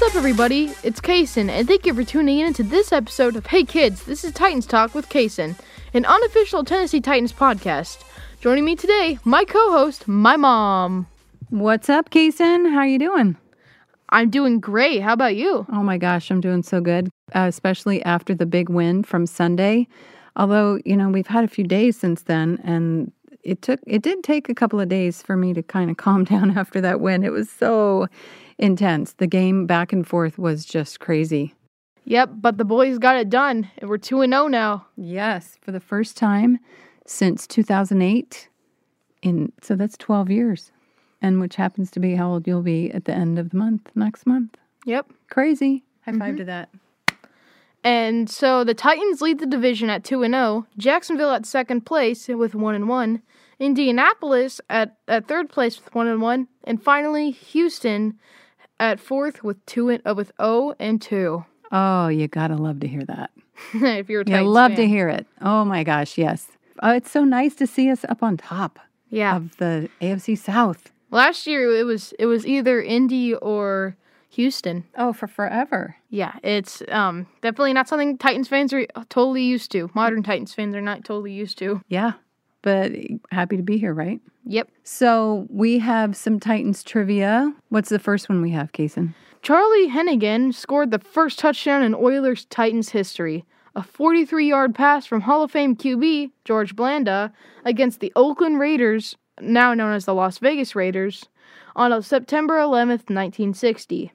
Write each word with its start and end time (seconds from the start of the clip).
What's 0.00 0.16
up, 0.16 0.18
everybody? 0.18 0.72
It's 0.82 0.98
Kason, 0.98 1.50
and 1.50 1.68
thank 1.68 1.84
you 1.84 1.92
for 1.92 2.02
tuning 2.02 2.38
in 2.38 2.54
to 2.54 2.62
this 2.62 2.90
episode 2.90 3.36
of 3.36 3.44
Hey 3.44 3.64
Kids, 3.64 4.04
this 4.04 4.24
is 4.24 4.32
Titans 4.32 4.64
Talk 4.64 4.94
with 4.94 5.10
Kason, 5.10 5.54
an 5.92 6.06
unofficial 6.06 6.64
Tennessee 6.64 7.02
Titans 7.02 7.34
podcast. 7.34 8.02
Joining 8.40 8.64
me 8.64 8.76
today, 8.76 9.18
my 9.26 9.44
co-host, 9.44 10.08
my 10.08 10.38
mom. 10.38 11.06
What's 11.50 11.90
up, 11.90 12.08
Kason? 12.08 12.72
How 12.72 12.78
are 12.78 12.86
you 12.86 12.98
doing? 12.98 13.36
I'm 14.08 14.30
doing 14.30 14.58
great. 14.58 15.02
How 15.02 15.12
about 15.12 15.36
you? 15.36 15.66
Oh 15.70 15.82
my 15.82 15.98
gosh, 15.98 16.30
I'm 16.30 16.40
doing 16.40 16.62
so 16.62 16.80
good, 16.80 17.10
uh, 17.34 17.44
especially 17.46 18.02
after 18.02 18.34
the 18.34 18.46
big 18.46 18.70
win 18.70 19.02
from 19.02 19.26
Sunday. 19.26 19.86
Although, 20.34 20.80
you 20.86 20.96
know, 20.96 21.10
we've 21.10 21.26
had 21.26 21.44
a 21.44 21.48
few 21.48 21.64
days 21.64 21.98
since 21.98 22.22
then 22.22 22.58
and 22.64 23.12
it 23.42 23.62
took 23.62 23.80
it 23.86 24.02
did 24.02 24.22
take 24.22 24.48
a 24.48 24.54
couple 24.54 24.80
of 24.80 24.88
days 24.88 25.22
for 25.22 25.36
me 25.36 25.52
to 25.54 25.62
kind 25.62 25.90
of 25.90 25.96
calm 25.96 26.24
down 26.32 26.56
after 26.56 26.80
that 26.80 27.00
win. 27.00 27.22
It 27.22 27.32
was 27.32 27.50
so 27.50 28.06
intense. 28.58 29.14
The 29.14 29.26
game 29.26 29.66
back 29.66 29.92
and 29.92 30.06
forth 30.06 30.38
was 30.38 30.64
just 30.64 31.00
crazy. 31.00 31.54
Yep, 32.04 32.30
but 32.36 32.58
the 32.58 32.64
boys 32.64 32.98
got 32.98 33.16
it 33.16 33.28
done, 33.28 33.70
we're 33.82 33.98
2 33.98 34.22
and 34.22 34.32
0 34.32 34.48
now. 34.48 34.86
Yes, 34.96 35.58
for 35.60 35.70
the 35.70 35.80
first 35.80 36.16
time 36.16 36.58
since 37.06 37.46
2008 37.46 38.48
in 39.22 39.52
so 39.62 39.76
that's 39.76 39.96
12 39.96 40.30
years. 40.30 40.72
And 41.22 41.40
which 41.40 41.56
happens 41.56 41.90
to 41.92 42.00
be 42.00 42.14
how 42.14 42.30
old 42.30 42.46
you'll 42.46 42.62
be 42.62 42.90
at 42.92 43.04
the 43.04 43.12
end 43.12 43.38
of 43.38 43.50
the 43.50 43.56
month 43.58 43.90
next 43.94 44.26
month. 44.26 44.56
Yep. 44.86 45.12
Crazy. 45.28 45.84
High 46.06 46.12
5 46.12 46.20
mm-hmm. 46.20 46.36
to 46.36 46.44
that. 46.46 46.70
And 47.82 48.28
so 48.28 48.64
the 48.64 48.74
Titans 48.74 49.22
lead 49.22 49.38
the 49.38 49.46
division 49.46 49.88
at 49.90 50.04
2 50.04 50.22
and 50.22 50.34
0, 50.34 50.66
Jacksonville 50.76 51.32
at 51.32 51.46
second 51.46 51.82
place 51.86 52.28
with 52.28 52.54
1 52.54 52.74
and 52.74 52.88
1, 52.88 53.22
Indianapolis 53.60 54.60
at, 54.70 54.96
at 55.06 55.28
third 55.28 55.48
place 55.48 55.78
with 55.82 55.94
1 55.94 56.06
and 56.08 56.20
1, 56.22 56.48
and 56.64 56.82
finally 56.82 57.30
Houston 57.30 58.18
at 58.80 58.98
fourth 58.98 59.44
with 59.44 59.64
2 59.66 59.90
and, 59.90 60.02
uh, 60.06 60.14
with 60.14 60.32
0 60.40 60.74
and 60.78 61.00
2. 61.00 61.44
Oh, 61.70 62.08
you 62.08 62.26
gotta 62.26 62.56
love 62.56 62.80
to 62.80 62.88
hear 62.88 63.04
that. 63.04 63.30
if 63.74 64.08
you're 64.08 64.22
a 64.22 64.24
Titans 64.24 64.44
You 64.44 64.50
love 64.50 64.74
to 64.74 64.86
hear 64.88 65.08
it. 65.08 65.26
Oh 65.40 65.64
my 65.64 65.84
gosh, 65.84 66.18
yes. 66.18 66.48
Oh, 66.82 66.92
it's 66.92 67.10
so 67.10 67.22
nice 67.24 67.54
to 67.56 67.66
see 67.66 67.90
us 67.90 68.04
up 68.08 68.22
on 68.22 68.36
top 68.38 68.78
Yeah. 69.10 69.36
of 69.36 69.56
the 69.58 69.88
AFC 70.00 70.36
South. 70.36 70.90
Last 71.10 71.46
year 71.46 71.70
it 71.76 71.84
was 71.84 72.12
it 72.18 72.26
was 72.26 72.46
either 72.46 72.80
Indy 72.80 73.34
or 73.34 73.96
Houston. 74.30 74.84
Oh, 74.96 75.12
for 75.12 75.26
forever. 75.26 75.96
Yeah, 76.08 76.34
it's 76.42 76.82
um 76.88 77.26
definitely 77.42 77.72
not 77.74 77.88
something 77.88 78.16
Titans 78.16 78.48
fans 78.48 78.72
are 78.72 78.86
totally 79.10 79.42
used 79.42 79.70
to. 79.72 79.90
Modern 79.92 80.22
Titans 80.22 80.54
fans 80.54 80.74
are 80.74 80.80
not 80.80 81.04
totally 81.04 81.32
used 81.32 81.58
to. 81.58 81.82
Yeah, 81.88 82.12
but 82.62 82.92
happy 83.30 83.56
to 83.56 83.62
be 83.62 83.78
here, 83.78 83.94
right? 83.94 84.20
Yep. 84.46 84.70
So 84.84 85.46
we 85.48 85.78
have 85.78 86.16
some 86.16 86.40
Titans 86.40 86.82
trivia. 86.82 87.54
What's 87.68 87.88
the 87.88 87.98
first 87.98 88.28
one 88.28 88.42
we 88.42 88.50
have, 88.50 88.72
Kason? 88.72 89.14
Charlie 89.42 89.88
Hennigan 89.88 90.52
scored 90.52 90.90
the 90.90 90.98
first 90.98 91.38
touchdown 91.38 91.82
in 91.82 91.94
Oilers 91.94 92.44
Titans 92.46 92.90
history. 92.90 93.44
A 93.74 93.82
43 93.82 94.48
yard 94.48 94.74
pass 94.74 95.06
from 95.06 95.22
Hall 95.22 95.42
of 95.42 95.50
Fame 95.50 95.76
QB 95.76 96.32
George 96.44 96.74
Blanda 96.74 97.32
against 97.64 98.00
the 98.00 98.12
Oakland 98.16 98.58
Raiders, 98.58 99.16
now 99.40 99.72
known 99.72 99.92
as 99.92 100.04
the 100.04 100.14
Las 100.14 100.38
Vegas 100.38 100.74
Raiders, 100.74 101.24
on 101.76 102.02
September 102.02 102.58
11th, 102.58 103.08
1960. 103.08 104.12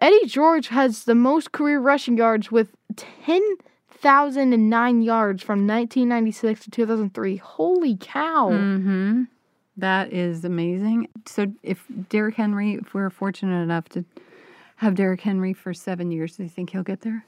Eddie 0.00 0.26
George 0.26 0.68
has 0.68 1.04
the 1.04 1.14
most 1.14 1.52
career 1.52 1.80
rushing 1.80 2.18
yards 2.18 2.50
with 2.50 2.74
10,009 4.06 5.02
yards 5.02 5.42
from 5.42 5.66
1996 5.66 6.60
to 6.60 6.70
2003. 6.70 7.36
Holy 7.38 7.96
cow. 8.00 8.50
Mm-hmm. 8.52 9.22
That 9.78 10.12
is 10.12 10.44
amazing. 10.44 11.08
So 11.26 11.52
if 11.64 11.84
Derrick 12.08 12.36
Henry, 12.36 12.74
if 12.74 12.94
we're 12.94 13.10
fortunate 13.10 13.60
enough 13.60 13.88
to 13.90 14.04
have 14.76 14.94
Derrick 14.94 15.22
Henry 15.22 15.52
for 15.52 15.74
seven 15.74 16.12
years, 16.12 16.36
do 16.36 16.44
you 16.44 16.48
think 16.48 16.70
he'll 16.70 16.84
get 16.84 17.00
there? 17.00 17.26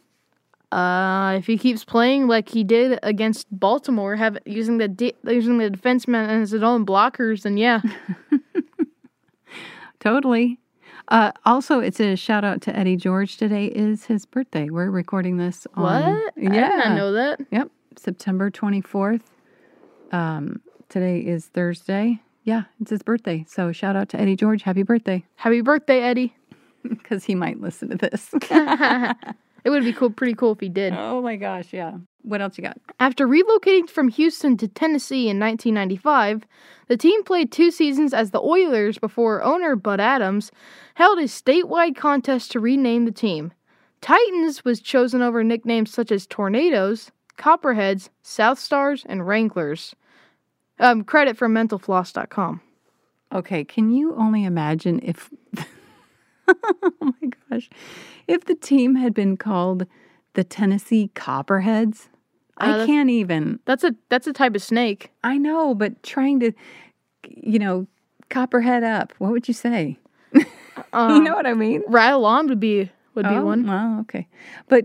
Uh, 0.71 1.35
if 1.37 1.49
he 1.49 1.59
keeps 1.59 1.85
playing 1.85 2.29
like 2.29 2.49
he 2.51 2.63
did 2.63 3.01
against 3.03 3.49
Baltimore, 3.51 4.15
have 4.15 4.39
using 4.47 4.79
the 4.79 4.87
de- 4.87 5.17
using 5.25 5.59
the 5.59 5.71
defenseman 5.71 6.29
as 6.43 6.53
his 6.53 6.63
own 6.63 6.87
blockers, 6.87 7.43
then 7.43 7.57
yeah. 7.57 7.81
Totally. 9.99 10.61
Uh, 11.09 11.33
also, 11.47 11.81
it's 11.81 12.01
a 12.01 12.17
shout 12.17 12.45
out 12.45 12.61
to 12.63 12.77
Eddie 12.77 12.97
George. 12.97 13.39
Today 13.39 13.67
is 13.67 14.05
his 14.05 14.27
birthday. 14.27 14.69
We're 14.69 14.91
recording 14.91 15.39
this 15.39 15.67
on 15.75 15.83
what? 15.83 16.35
Yeah. 16.37 16.51
I 16.51 16.53
did 16.53 16.79
not 16.85 16.97
know 16.97 17.13
that. 17.13 17.41
Yep, 17.51 17.71
September 17.97 18.51
24th. 18.51 19.23
Um, 20.13 20.61
today 20.89 21.21
is 21.21 21.47
Thursday. 21.47 22.21
Yeah, 22.45 22.65
it's 22.81 22.91
his 22.91 23.03
birthday. 23.03 23.45
So 23.49 23.73
shout 23.73 23.97
out 23.97 24.09
to 24.11 24.21
Eddie 24.21 24.37
George. 24.37 24.63
Happy 24.63 24.83
birthday. 24.83 25.25
Happy 25.37 25.61
birthday, 25.61 26.01
Eddie. 26.03 26.35
Because 26.89 27.25
he 27.25 27.35
might 27.35 27.61
listen 27.61 27.91
to 27.91 27.97
this. 27.97 28.33
It 29.65 29.71
would 29.71 29.85
be 29.85 29.93
cool, 29.93 30.11
pretty 30.11 30.35
cool 30.35 30.53
if 30.53 30.61
he 30.61 30.69
did. 30.69 30.95
oh 30.97 31.21
my 31.21 31.37
gosh, 31.37 31.73
yeah. 31.73 31.95
What 32.23 32.41
else 32.41 32.59
you 32.59 32.63
got? 32.63 32.79
After 33.01 33.27
relocating 33.27 33.89
from 33.89 34.09
Houston 34.09 34.57
to 34.59 34.69
Tennessee 34.69 35.29
in 35.29 35.39
1995, 35.39 36.45
the 36.89 36.97
team 36.97 37.23
played 37.25 37.51
two 37.51 37.71
seasons 37.71 38.13
as 38.13 38.31
the 38.31 38.41
Oilers 38.41 38.99
before 38.99 39.43
owner 39.43 39.77
Bud 39.77 40.01
Adams 40.01 40.51
held 40.95 41.19
a 41.19 41.25
statewide 41.25 41.97
contest 41.97 42.53
to 42.53 42.61
rename 42.61 43.05
the 43.05 43.13
team. 43.13 43.53
Titans 44.01 44.65
was 44.65 44.81
chosen 44.81 45.23
over 45.23 45.43
nicknames 45.43 45.93
such 45.93 46.13
as 46.13 46.27
Tornadoes, 46.27 47.11
Copperheads, 47.37 48.11
South 48.23 48.59
Stars, 48.59 49.05
and 49.09 49.27
Wranglers. 49.27 49.95
Um, 50.79 51.05
credit 51.05 51.37
from 51.37 51.55
mentalfloss.com. 51.55 52.61
Okay, 53.33 53.65
can 53.65 53.91
you 53.91 54.15
only 54.15 54.45
imagine 54.45 55.01
if. 55.03 55.31
oh 56.83 56.93
my 57.01 57.31
gosh. 57.51 57.69
If 58.27 58.45
the 58.45 58.55
team 58.55 58.97
had 58.97 59.15
been 59.15 59.37
called 59.37 59.87
the 60.35 60.45
Tennessee 60.45 61.11
Copperheads? 61.15 62.09
Uh, 62.61 62.83
I 62.83 62.87
can't 62.87 63.11
even. 63.11 63.61
That's 63.65 63.85
a 63.85 63.95
that's 64.09 64.27
a 64.27 64.33
type 64.33 64.55
of 64.55 64.63
snake. 64.63 65.13
I 65.23 65.39
know, 65.39 65.75
but 65.75 66.03
trying 66.03 66.41
to, 66.41 66.53
you 67.29 67.59
know, 67.59 67.87
copperhead 68.31 68.83
up. 68.83 69.13
What 69.19 69.33
would 69.33 69.49
you 69.49 69.55
say? 69.55 69.99
Um, 70.93 71.11
you 71.17 71.23
know 71.23 71.35
what 71.35 71.47
I 71.47 71.55
mean? 71.55 71.83
Rattle 71.89 72.25
on 72.25 72.49
would 72.49 72.61
be 72.61 72.91
would 73.15 73.25
be 73.25 73.35
oh, 73.35 73.45
one. 73.45 73.67
Well, 73.67 73.99
okay. 74.01 74.27
But 74.69 74.85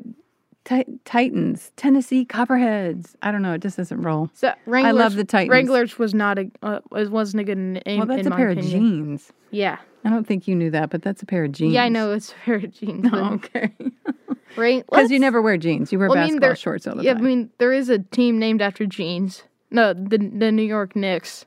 ti- 0.66 0.86
Titans, 1.06 1.72
Tennessee 1.76 2.26
Copperheads. 2.26 3.16
I 3.22 3.32
don't 3.32 3.42
know. 3.42 3.54
It 3.54 3.62
just 3.62 3.78
doesn't 3.78 4.02
roll. 4.02 4.30
So 4.34 4.54
Wranglers, 4.66 4.96
I 4.96 4.98
love 4.98 5.16
the 5.16 5.24
Titans. 5.24 5.50
Wranglers 5.50 6.00
was 6.00 6.14
not 6.14 6.40
a 6.40 6.52
uh, 6.62 6.80
was- 6.92 7.10
wasn't 7.10 7.42
a 7.42 7.44
good 7.44 7.58
name. 7.58 8.00
Well, 8.00 8.06
that's 8.06 8.28
a 8.28 8.32
pair 8.32 8.50
opinion. 8.50 8.66
of 8.66 8.72
jeans. 8.72 9.34
Yeah, 9.52 9.78
I 10.06 10.10
don't 10.10 10.26
think 10.28 10.48
you 10.48 10.56
knew 10.56 10.70
that, 10.72 10.90
but 10.90 11.02
that's 11.02 11.22
a 11.24 11.26
pair 11.26 11.46
of 11.46 11.52
jeans. 11.54 11.74
yeah, 11.74 11.84
I 11.84 11.90
know 11.90 12.12
it's 12.12 12.32
a 12.32 12.36
pair 12.46 12.56
of 12.56 12.72
jeans. 12.80 13.10
but 13.10 13.20
okay. 13.34 13.72
right? 14.58 14.86
Because 14.90 15.12
you 15.12 15.20
never 15.20 15.42
wear 15.42 15.58
jeans. 15.58 15.92
You 15.92 16.00
wear 16.00 16.10
well, 16.10 16.18
I 16.18 16.22
mean, 16.22 16.40
basketball 16.40 16.50
there- 16.50 16.56
shorts 16.56 16.88
all 16.88 16.96
the 16.96 17.00
time. 17.00 17.06
Yeah, 17.06 17.14
time. 17.14 17.24
I 17.24 17.28
mean 17.28 17.50
there 17.58 17.74
is 17.74 17.90
a 17.90 18.00
team 18.00 18.40
named 18.40 18.62
after 18.62 18.86
jeans. 18.86 19.44
No, 19.72 19.94
the 19.94 20.18
the 20.18 20.52
New 20.52 20.64
York 20.64 20.96
Knicks. 20.96 21.46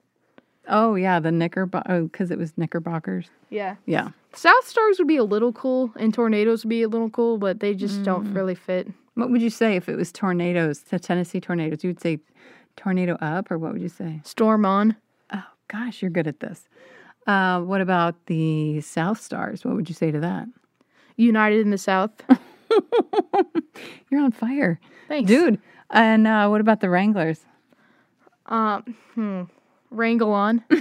oh, 0.69 0.95
yeah. 0.97 1.21
The 1.21 1.31
knickerbocker. 1.31 1.91
Oh, 1.93 2.03
because 2.05 2.31
it 2.33 2.39
was 2.39 2.53
knickerbockers. 2.57 3.29
Yeah, 3.51 3.77
Yeah. 3.87 4.11
South 4.35 4.67
Stars 4.67 4.99
would 4.99 5.07
be 5.09 5.17
a 5.17 5.25
little 5.25 5.53
cool, 5.53 5.93
and 5.97 6.13
Tornadoes 6.13 6.65
would 6.65 6.69
be 6.69 6.83
a 6.83 6.89
little 6.89 7.09
cool, 7.09 7.39
but 7.39 7.61
they 7.61 7.73
just 7.73 8.01
Mm. 8.01 8.05
don't 8.05 8.35
really 8.35 8.55
fit. 8.57 8.89
What 9.15 9.31
would 9.31 9.41
you 9.41 9.49
say 9.49 9.77
if 9.77 9.89
it 9.89 9.97
was 9.97 10.13
tornadoes, 10.13 10.81
the 10.81 10.99
Tennessee 10.99 11.41
tornadoes? 11.41 11.83
You 11.85 11.89
would 11.91 12.01
say 12.01 12.19
tornado 12.77 13.15
up, 13.23 13.51
or 13.51 13.57
what 13.57 13.73
would 13.73 13.81
you 13.81 13.89
say? 13.89 14.21
Storm 14.25 14.67
on. 14.67 14.97
Oh, 15.33 15.45
gosh, 15.69 16.03
you're 16.03 16.11
good 16.11 16.27
at 16.27 16.41
this. 16.41 16.69
Uh, 17.27 17.61
what 17.61 17.81
about 17.81 18.15
the 18.27 18.81
South 18.81 19.21
Stars? 19.21 19.65
What 19.65 19.75
would 19.75 19.89
you 19.89 19.95
say 19.95 20.11
to 20.11 20.21
that? 20.21 20.47
United 21.17 21.61
in 21.61 21.71
the 21.71 21.79
South. 21.79 22.11
You're 24.11 24.21
on 24.23 24.33
fire, 24.33 24.79
Thanks, 25.09 25.29
dude. 25.29 25.61
And 25.91 26.27
uh, 26.27 26.49
what 26.49 26.61
about 26.61 26.81
the 26.81 26.89
Wranglers? 26.91 27.41
Um, 28.47 28.97
hmm. 29.15 29.43
Wrangle 29.91 30.33
on. 30.33 30.63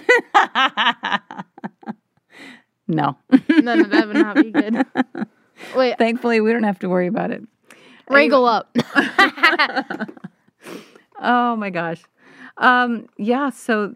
No. 2.87 3.17
no, 3.31 3.73
no, 3.75 3.83
that 3.83 4.07
would 4.07 4.15
not 4.15 4.35
be 4.35 4.51
good. 4.51 4.85
Wait, 5.75 5.97
Thankfully, 5.97 6.39
we 6.39 6.53
don't 6.53 6.61
have 6.61 6.77
to 6.79 6.87
worry 6.87 7.07
about 7.07 7.31
it. 7.31 7.41
wrangle 8.07 8.45
up. 8.45 8.75
Oh 11.19 11.55
my 11.55 11.71
gosh. 11.71 12.03
Um, 12.57 13.07
yeah, 13.17 13.49
so 13.49 13.95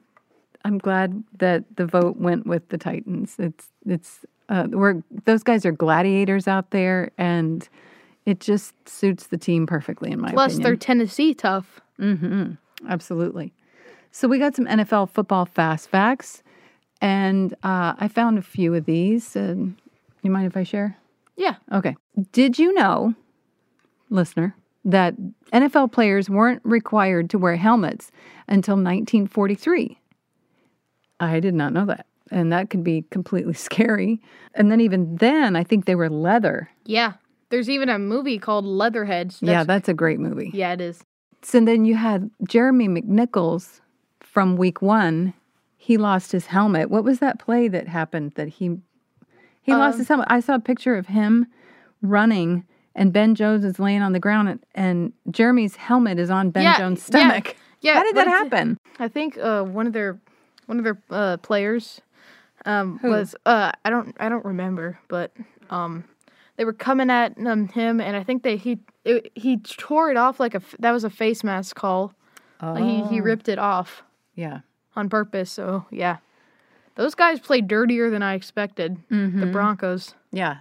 I'm 0.65 0.77
glad 0.77 1.23
that 1.39 1.63
the 1.75 1.85
vote 1.85 2.17
went 2.17 2.45
with 2.45 2.69
the 2.69 2.77
Titans. 2.77 3.35
It's 3.39 3.67
it's 3.85 4.25
uh, 4.49 4.67
we're 4.69 5.01
those 5.25 5.43
guys 5.43 5.65
are 5.65 5.71
gladiators 5.71 6.47
out 6.47 6.71
there, 6.71 7.11
and 7.17 7.67
it 8.25 8.39
just 8.39 8.73
suits 8.87 9.27
the 9.27 9.37
team 9.37 9.65
perfectly 9.65 10.11
in 10.11 10.19
my 10.19 10.31
Plus, 10.31 10.57
they're. 10.57 10.75
Tennessee 10.75 11.33
tough. 11.33 11.79
Absolutely. 12.87 13.53
So 14.11 14.27
we 14.27 14.39
got 14.39 14.55
some 14.55 14.65
NFL 14.65 15.09
football 15.11 15.45
fast 15.45 15.89
facts, 15.89 16.43
and 17.01 17.53
uh, 17.63 17.93
I 17.97 18.07
found 18.07 18.37
a 18.37 18.41
few 18.41 18.73
of 18.75 18.85
these. 18.85 19.35
And 19.35 19.75
you 20.23 20.31
mind 20.31 20.47
if 20.47 20.57
I 20.57 20.63
share? 20.63 20.97
Yeah. 21.35 21.55
Okay. 21.71 21.95
Did 22.31 22.59
you 22.59 22.73
know, 22.73 23.13
listener, 24.09 24.55
that 24.85 25.15
NFL 25.53 25.91
players 25.91 26.29
weren't 26.29 26.61
required 26.63 27.29
to 27.29 27.37
wear 27.37 27.55
helmets 27.55 28.11
until 28.47 28.75
1943? 28.75 29.97
I 31.19 31.39
did 31.39 31.53
not 31.53 31.73
know 31.73 31.85
that. 31.85 32.05
and 32.31 32.51
that 32.51 32.69
could 32.69 32.83
be 32.83 33.03
completely 33.09 33.53
scary. 33.67 34.21
And 34.53 34.71
then 34.71 34.81
even 34.81 35.15
then, 35.17 35.55
I 35.55 35.63
think 35.63 35.85
they 35.85 35.95
were 35.95 36.09
leather. 36.09 36.69
Yeah. 36.85 37.13
There's 37.49 37.69
even 37.69 37.89
a 37.89 37.97
movie 37.97 38.37
called 38.37 38.65
Leatherheads. 38.65 39.39
yeah, 39.41 39.63
that's 39.63 39.89
a 39.89 39.93
great 39.93 40.19
movie. 40.19 40.51
yeah, 40.53 40.73
it 40.73 40.81
is. 40.81 41.01
So 41.41 41.59
then 41.61 41.85
you 41.85 41.95
had 41.95 42.29
Jeremy 42.47 42.87
McNichols 42.87 43.79
from 44.19 44.55
week 44.57 44.81
one. 44.81 45.33
He 45.77 45.97
lost 45.97 46.31
his 46.31 46.45
helmet. 46.47 46.91
What 46.91 47.03
was 47.03 47.19
that 47.19 47.39
play 47.39 47.67
that 47.69 47.87
happened 47.87 48.33
that 48.35 48.49
he 48.49 48.77
he 49.61 49.73
lost 49.73 49.95
Um, 49.95 49.99
his 49.99 50.07
helmet? 50.09 50.27
I 50.29 50.41
saw 50.41 50.55
a 50.55 50.59
picture 50.59 50.95
of 50.95 51.07
him 51.07 51.47
running 52.01 52.65
and 52.95 53.13
Ben 53.13 53.33
Jones 53.35 53.63
is 53.63 53.79
laying 53.79 54.01
on 54.01 54.11
the 54.13 54.19
ground 54.19 54.49
and, 54.49 54.59
and 54.75 55.13
Jeremy's 55.31 55.75
helmet 55.77 56.19
is 56.19 56.29
on 56.29 56.51
Ben 56.51 56.63
Yeah, 56.63 56.77
Jones' 56.77 57.01
stomach. 57.01 57.55
yeah, 57.81 57.93
Yeah. 57.93 57.93
How 57.95 58.03
did 58.03 58.15
that 58.17 58.27
happen? 58.27 58.77
I 58.99 59.07
think 59.07 59.37
uh, 59.37 59.63
one 59.63 59.87
of 59.87 59.93
their 59.93 60.19
one 60.69 60.77
of 60.77 60.83
their 60.83 61.01
uh, 61.09 61.37
players 61.37 61.99
um, 62.65 62.99
was 63.03 63.35
uh, 63.45 63.71
I 63.83 63.89
don't 63.89 64.15
I 64.19 64.29
don't 64.29 64.45
remember, 64.45 64.99
but 65.07 65.31
um, 65.71 66.03
they 66.57 66.63
were 66.65 66.73
coming 66.73 67.09
at 67.09 67.35
um, 67.45 67.67
him, 67.67 67.99
and 67.99 68.15
I 68.15 68.23
think 68.23 68.43
they 68.43 68.55
he 68.55 68.79
it, 69.03 69.31
he 69.33 69.57
tore 69.57 70.11
it 70.11 70.17
off 70.17 70.39
like 70.39 70.53
a 70.55 70.61
that 70.79 70.91
was 70.91 71.03
a 71.03 71.09
face 71.09 71.43
mask 71.43 71.75
call. 71.75 72.13
Like, 72.61 72.83
he 72.83 73.03
he 73.03 73.19
Oh, 73.19 73.23
ripped 73.23 73.49
it 73.49 73.57
off 73.57 74.03
Yeah. 74.35 74.59
on 74.95 75.09
purpose. 75.09 75.49
So 75.49 75.85
yeah, 75.89 76.17
those 76.95 77.15
guys 77.15 77.39
played 77.39 77.67
dirtier 77.67 78.09
than 78.11 78.21
I 78.21 78.35
expected. 78.35 78.97
The 79.09 79.15
Mm-hmm. 79.15 79.51
Broncos. 79.51 80.13
Yeah. 80.31 80.57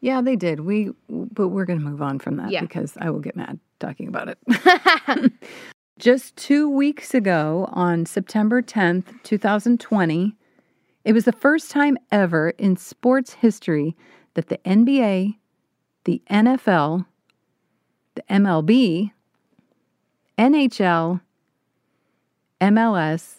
Yeah, 0.00 0.20
they 0.22 0.36
did. 0.36 0.60
We 0.60 0.92
but 1.08 1.48
we're 1.48 1.64
going 1.64 1.80
to 1.80 1.84
move 1.84 2.00
on 2.00 2.18
from 2.20 2.36
that 2.36 2.50
Yeah. 2.52 2.60
because 2.60 2.96
I 3.00 3.10
will 3.10 3.20
get 3.20 3.34
mad 3.36 3.58
talking 3.80 4.08
about 4.08 4.28
it. 4.28 4.38
Just 5.98 6.36
2 6.36 6.68
weeks 6.68 7.14
ago 7.14 7.70
on 7.72 8.04
September 8.04 8.60
10th, 8.60 9.22
2020, 9.22 10.36
it 11.06 11.12
was 11.14 11.24
the 11.24 11.32
first 11.32 11.70
time 11.70 11.96
ever 12.12 12.50
in 12.50 12.76
sports 12.76 13.32
history 13.32 13.96
that 14.34 14.48
the 14.48 14.58
NBA, 14.58 15.36
the 16.04 16.20
NFL, 16.30 17.06
the 18.14 18.22
MLB, 18.28 19.12
NHL, 20.36 21.22
MLS, 22.60 23.36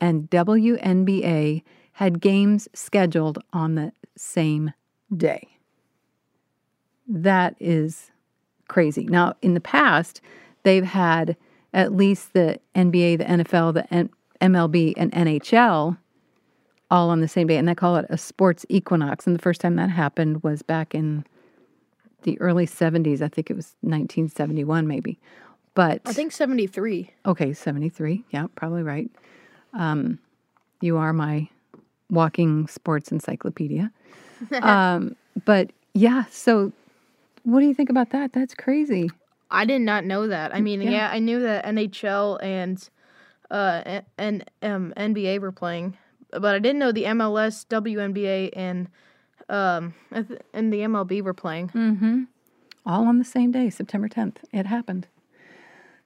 and 0.00 0.28
WNBA 0.30 1.62
had 1.92 2.20
games 2.20 2.68
scheduled 2.74 3.38
on 3.52 3.76
the 3.76 3.92
same 4.16 4.72
day. 5.16 5.46
That 7.06 7.54
is 7.60 8.10
crazy. 8.66 9.04
Now, 9.04 9.34
in 9.42 9.54
the 9.54 9.60
past, 9.60 10.20
they've 10.64 10.84
had 10.84 11.36
at 11.74 11.94
least 11.94 12.32
the 12.32 12.58
NBA, 12.74 13.18
the 13.18 13.24
NFL, 13.24 13.74
the 13.74 13.92
N- 13.92 14.10
MLB, 14.40 14.94
and 14.96 15.12
NHL 15.12 15.98
all 16.90 17.10
on 17.10 17.20
the 17.20 17.28
same 17.28 17.48
day, 17.48 17.56
and 17.56 17.66
they 17.68 17.74
call 17.74 17.96
it 17.96 18.06
a 18.08 18.16
sports 18.16 18.64
equinox. 18.68 19.26
And 19.26 19.36
the 19.36 19.42
first 19.42 19.60
time 19.60 19.76
that 19.76 19.90
happened 19.90 20.42
was 20.42 20.62
back 20.62 20.94
in 20.94 21.24
the 22.22 22.40
early 22.40 22.66
70s. 22.66 23.20
I 23.20 23.28
think 23.28 23.50
it 23.50 23.56
was 23.56 23.74
1971, 23.80 24.86
maybe. 24.86 25.18
But 25.74 26.02
I 26.06 26.12
think 26.12 26.30
seventy 26.30 26.68
three. 26.68 27.10
Okay, 27.26 27.52
73. 27.52 28.22
Yeah, 28.30 28.46
probably 28.54 28.84
right. 28.84 29.10
Um, 29.72 30.20
you 30.80 30.96
are 30.96 31.12
my 31.12 31.48
walking 32.10 32.68
sports 32.68 33.10
encyclopedia. 33.10 33.90
um, 34.62 35.16
but 35.44 35.70
yeah, 35.92 36.26
so 36.30 36.72
what 37.42 37.58
do 37.58 37.66
you 37.66 37.74
think 37.74 37.90
about 37.90 38.10
that? 38.10 38.32
That's 38.32 38.54
crazy. 38.54 39.10
I 39.54 39.64
did 39.64 39.80
not 39.80 40.04
know 40.04 40.26
that. 40.28 40.54
I 40.54 40.60
mean, 40.60 40.80
Yeah. 40.82 40.90
yeah, 40.90 41.10
I 41.10 41.18
knew 41.18 41.40
that 41.40 41.64
NHL 41.64 42.42
and 42.42 42.88
uh 43.50 44.00
and 44.18 44.44
um 44.62 44.92
NBA 44.96 45.40
were 45.40 45.52
playing, 45.52 45.96
but 46.30 46.54
I 46.54 46.58
didn't 46.58 46.78
know 46.78 46.92
the 46.92 47.04
MLS, 47.04 47.66
WNBA, 47.66 48.50
and 48.54 48.88
um 49.48 49.94
and 50.52 50.72
the 50.72 50.80
MLB 50.80 51.22
were 51.22 51.34
playing. 51.34 51.68
Mm-hmm. 51.68 52.22
All 52.86 53.06
on 53.06 53.18
the 53.18 53.24
same 53.24 53.50
day, 53.50 53.70
September 53.70 54.08
10th. 54.08 54.36
It 54.52 54.66
happened. 54.66 55.06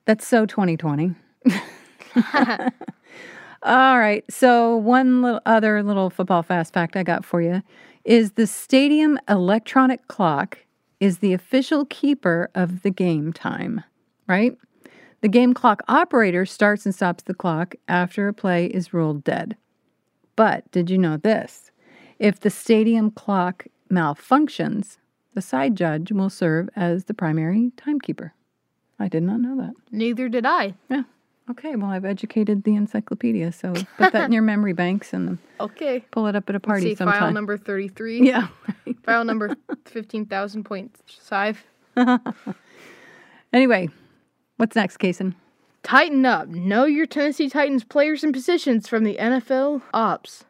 That's 0.05 0.27
so 0.27 0.47
2020. 0.47 1.15
All 3.63 3.99
right. 3.99 4.25
So, 4.31 4.77
one 4.77 5.21
little 5.23 5.41
other 5.45 5.83
little 5.83 6.09
football 6.11 6.43
fast 6.43 6.73
fact 6.73 6.97
I 6.97 7.03
got 7.03 7.25
for 7.25 7.43
you 7.43 7.63
is 8.05 8.33
the 8.33 8.47
stadium 8.47 9.19
electronic 9.29 10.07
clock 10.09 10.59
is 11.01 11.19
the 11.19 11.33
official 11.33 11.85
keeper 11.85 12.51
of 12.55 12.83
the 12.83 12.91
game 12.91 13.33
time, 13.33 13.83
right? 14.27 14.57
The 15.21 15.29
game 15.29 15.55
clock 15.55 15.83
operator 15.89 16.47
starts 16.47 16.85
and 16.85 16.95
stops 16.95 17.25
the 17.25 17.35
clock 17.35 17.75
after 17.89 18.29
a 18.29 18.33
play 18.33 18.67
is 18.67 18.93
ruled 18.93 19.25
dead. 19.25 19.57
But 20.37 20.71
did 20.71 20.91
you 20.91 20.99
know 20.99 21.17
this? 21.17 21.71
If 22.19 22.41
the 22.41 22.51
stadium 22.51 23.11
clock 23.11 23.67
malfunctions, 23.91 24.99
the 25.35 25.43
side 25.43 25.77
judge 25.77 26.13
will 26.13 26.31
serve 26.31 26.69
as 26.77 27.05
the 27.05 27.15
primary 27.15 27.73
timekeeper. 27.77 28.35
I 28.99 29.09
did 29.09 29.23
not 29.23 29.41
know 29.41 29.57
that. 29.57 29.75
Neither 29.91 30.29
did 30.29 30.47
I. 30.47 30.75
Yeah. 30.89 31.03
Okay, 31.51 31.77
well, 31.77 31.91
I've 31.91 32.05
educated 32.05 32.65
the 32.65 32.75
encyclopedia, 32.75 33.53
so 33.53 33.73
put 33.97 34.13
that 34.13 34.27
in 34.27 34.33
your 34.33 34.43
memory 34.53 34.75
banks 34.75 35.13
and 35.15 35.39
Okay. 35.61 36.01
pull 36.11 36.27
it 36.27 36.37
up 36.37 36.49
at 36.49 36.55
a 36.55 36.59
Let's 36.59 36.67
party 36.67 36.91
see, 36.91 36.95
file 36.97 37.33
number 37.33 37.57
thirty 37.57 37.89
three. 37.89 38.21
yeah. 38.29 38.49
File 39.05 39.25
number 39.25 39.57
fifteen 39.87 40.27
thousand 40.27 40.65
point 40.65 40.97
five. 41.07 41.65
Anyway, 43.53 43.89
what's 44.59 44.77
next, 44.77 44.99
Kason? 44.99 45.35
Tighten 45.83 46.27
up. 46.27 46.49
Know 46.49 46.85
your 46.85 47.07
Tennessee 47.07 47.49
Titans 47.49 47.83
players 47.83 48.23
and 48.23 48.33
positions 48.33 48.87
from 48.87 49.05
the 49.05 49.17
NFL 49.17 49.81
Ops. 49.95 50.45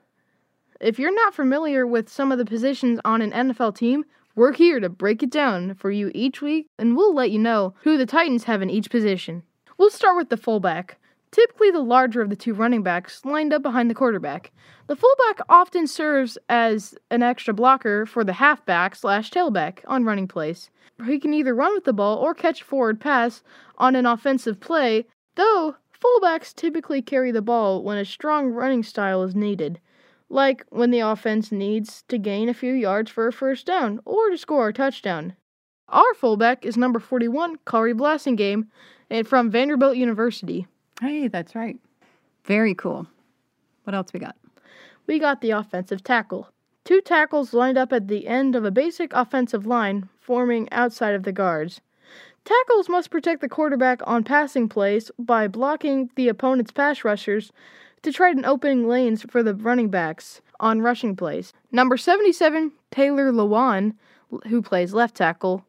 If 0.80 0.98
you're 0.98 1.14
not 1.14 1.32
familiar 1.32 1.86
with 1.86 2.08
some 2.08 2.32
of 2.32 2.38
the 2.38 2.44
positions 2.44 2.98
on 3.04 3.22
an 3.22 3.30
NFL 3.30 3.76
team, 3.76 4.04
we're 4.34 4.52
here 4.52 4.80
to 4.80 4.88
break 4.88 5.22
it 5.22 5.30
down 5.30 5.74
for 5.74 5.92
you 5.92 6.10
each 6.12 6.42
week, 6.42 6.66
and 6.76 6.96
we'll 6.96 7.14
let 7.14 7.30
you 7.30 7.38
know 7.38 7.74
who 7.82 7.96
the 7.96 8.06
Titans 8.06 8.44
have 8.44 8.62
in 8.62 8.70
each 8.70 8.90
position. 8.90 9.44
We'll 9.78 9.90
start 9.90 10.16
with 10.16 10.28
the 10.28 10.36
fullback, 10.36 10.98
typically 11.30 11.70
the 11.70 11.78
larger 11.78 12.20
of 12.20 12.30
the 12.30 12.36
two 12.36 12.52
running 12.52 12.82
backs 12.82 13.24
lined 13.24 13.52
up 13.52 13.62
behind 13.62 13.88
the 13.88 13.94
quarterback. 13.94 14.50
The 14.88 14.96
fullback 14.96 15.38
often 15.48 15.86
serves 15.86 16.36
as 16.48 16.96
an 17.12 17.22
extra 17.22 17.54
blocker 17.54 18.04
for 18.04 18.24
the 18.24 18.32
halfback 18.32 18.96
slash 18.96 19.30
tailback 19.30 19.78
on 19.86 20.04
running 20.04 20.26
plays. 20.26 20.68
He 21.06 21.20
can 21.20 21.32
either 21.32 21.54
run 21.54 21.74
with 21.74 21.84
the 21.84 21.92
ball 21.92 22.16
or 22.18 22.34
catch 22.34 22.62
a 22.62 22.64
forward 22.64 23.00
pass 23.00 23.44
on 23.76 23.94
an 23.94 24.04
offensive 24.04 24.58
play, 24.58 25.06
though 25.36 25.76
fullbacks 25.94 26.52
typically 26.52 27.00
carry 27.00 27.30
the 27.30 27.40
ball 27.40 27.84
when 27.84 27.98
a 27.98 28.04
strong 28.04 28.48
running 28.50 28.82
style 28.82 29.22
is 29.22 29.36
needed, 29.36 29.80
like 30.28 30.64
when 30.70 30.90
the 30.90 30.98
offense 30.98 31.52
needs 31.52 32.02
to 32.08 32.18
gain 32.18 32.48
a 32.48 32.54
few 32.54 32.72
yards 32.72 33.12
for 33.12 33.28
a 33.28 33.32
first 33.32 33.66
down 33.66 34.00
or 34.04 34.28
to 34.30 34.36
score 34.36 34.68
a 34.68 34.72
touchdown. 34.72 35.36
Our 35.88 36.14
fullback 36.14 36.66
is 36.66 36.76
number 36.76 36.98
41, 36.98 37.58
Khari 37.64 37.94
Blasingame, 37.94 38.66
and 39.10 39.26
from 39.26 39.50
Vanderbilt 39.50 39.96
University. 39.96 40.66
Hey, 41.00 41.28
that's 41.28 41.54
right. 41.54 41.78
Very 42.44 42.74
cool. 42.74 43.06
What 43.84 43.94
else 43.94 44.12
we 44.12 44.20
got? 44.20 44.36
We 45.06 45.18
got 45.18 45.40
the 45.40 45.50
offensive 45.50 46.04
tackle. 46.04 46.48
Two 46.84 47.00
tackles 47.00 47.52
lined 47.52 47.78
up 47.78 47.92
at 47.92 48.08
the 48.08 48.26
end 48.26 48.56
of 48.56 48.64
a 48.64 48.70
basic 48.70 49.12
offensive 49.12 49.66
line, 49.66 50.08
forming 50.20 50.70
outside 50.72 51.14
of 51.14 51.22
the 51.22 51.32
guards. 51.32 51.80
Tackles 52.44 52.88
must 52.88 53.10
protect 53.10 53.42
the 53.42 53.48
quarterback 53.48 54.00
on 54.06 54.24
passing 54.24 54.68
plays 54.68 55.10
by 55.18 55.48
blocking 55.48 56.10
the 56.14 56.28
opponent's 56.28 56.70
pass 56.70 57.04
rushers 57.04 57.52
to 58.02 58.12
try 58.12 58.30
and 58.30 58.46
opening 58.46 58.88
lanes 58.88 59.22
for 59.28 59.42
the 59.42 59.54
running 59.54 59.90
backs 59.90 60.40
on 60.60 60.80
rushing 60.80 61.14
plays. 61.14 61.52
Number 61.70 61.96
77, 61.96 62.72
Taylor 62.90 63.32
Lewan, 63.32 63.94
who 64.46 64.62
plays 64.62 64.94
left 64.94 65.16
tackle. 65.16 65.64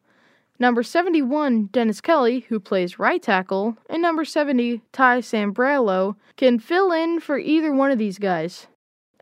Number 0.60 0.82
71, 0.82 1.70
Dennis 1.72 2.02
Kelly, 2.02 2.40
who 2.50 2.60
plays 2.60 2.98
right 2.98 3.22
tackle. 3.22 3.78
And 3.88 4.02
number 4.02 4.26
70, 4.26 4.82
Ty 4.92 5.20
Sambrailo, 5.20 6.16
can 6.36 6.58
fill 6.58 6.92
in 6.92 7.18
for 7.18 7.38
either 7.38 7.72
one 7.72 7.90
of 7.90 7.96
these 7.96 8.18
guys. 8.18 8.66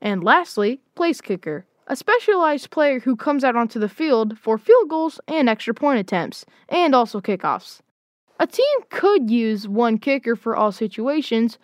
And 0.03 0.25
lastly, 0.25 0.81
place 0.97 1.21
kicker, 1.21 1.65
a 1.87 1.95
specialized 1.95 2.71
player 2.71 2.99
who 2.99 3.15
comes 3.15 3.45
out 3.45 3.55
onto 3.55 3.79
the 3.79 3.89
field 3.89 4.37
for 4.37 4.59
field 4.59 4.89
goals 4.89 5.21
and 5.29 5.49
extra 5.49 5.73
point 5.75 6.01
attempts, 6.01 6.45
and 6.69 6.93
also 6.93 7.21
kickoffs. 7.21 7.83
A 8.41 8.47
team 8.49 8.79
could 8.91 9.31
use 9.31 9.69
one 9.69 9.99
kicker 9.99 10.35
for 10.35 10.57
all 10.57 10.73
situations, 10.73 11.57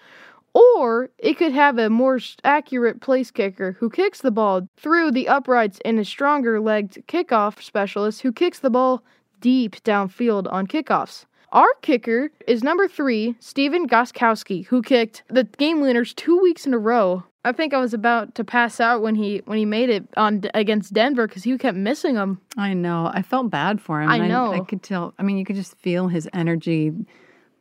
or 0.53 1.11
it 1.19 1.35
could 1.35 1.53
have 1.53 1.79
a 1.79 1.91
more 1.91 2.21
accurate 2.45 3.01
place 3.01 3.33
kicker 3.33 3.73
who 3.81 3.91
kicks 3.91 4.21
the 4.21 4.31
ball 4.31 4.69
through 4.77 5.11
the 5.11 5.27
uprights 5.27 5.81
and 5.85 5.99
a 5.99 6.05
stronger 6.05 6.61
legged 6.61 7.05
kickoff 7.09 7.61
specialist 7.61 8.23
who 8.23 8.33
kicks 8.33 8.61
the 8.61 8.71
ball 8.71 9.03
deep 9.45 9.77
downfield 9.85 10.51
on 10.51 10.67
kickoffs. 10.67 11.27
Our 11.53 11.69
kicker 11.83 12.31
is 12.49 12.65
number 12.65 12.89
three, 12.89 13.35
Stephen 13.41 13.87
Gostkowski, 13.87 14.65
who 14.65 14.81
kicked 14.81 15.23
the 15.29 15.45
game 15.45 15.83
winners 15.83 16.15
two 16.15 16.39
weeks 16.41 16.65
in 16.67 16.73
a 16.73 16.79
row. 16.79 17.25
I 17.45 17.53
think 17.53 17.75
I 17.75 17.79
was 17.79 17.93
about 17.93 18.35
to 18.37 18.43
pass 18.43 18.81
out 18.81 19.03
when 19.03 19.15
he 19.15 19.43
when 19.45 19.59
he 19.59 19.67
made 19.67 19.91
it 19.91 20.05
on 20.17 20.45
against 20.55 20.95
Denver 20.95 21.27
because 21.27 21.45
he 21.45 21.59
kept 21.59 21.77
missing 21.77 22.15
them. 22.15 22.41
I 22.57 22.73
know. 22.73 23.11
I 23.13 23.21
felt 23.21 23.51
bad 23.51 23.83
for 23.83 24.01
him. 24.01 24.09
I 24.09 24.27
know. 24.27 24.51
I, 24.51 24.61
could 24.61 24.83
tell. 24.83 25.13
I 25.19 25.23
mean, 25.23 25.37
you 25.37 25.45
could 25.45 25.57
just 25.57 25.77
feel 25.77 26.09
his 26.09 26.27
energy, 26.33 26.93